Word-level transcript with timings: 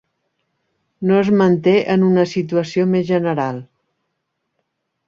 No 1.09 1.19
es 1.25 1.29
manté 1.41 1.75
en 1.97 2.07
una 2.09 2.27
situació 2.33 2.89
més 2.95 3.07
general. 3.13 3.63